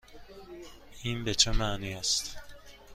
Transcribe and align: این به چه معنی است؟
این 1.03 1.23
به 1.23 1.35
چه 1.35 1.51
معنی 1.51 1.93
است؟ 1.93 2.35